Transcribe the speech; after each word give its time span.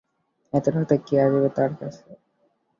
এত 0.53 0.65
রাতে 0.73 0.95
কে 1.05 1.15
আসবে 1.25 1.49
তাঁর 1.57 1.71
কাছে! 1.79 2.05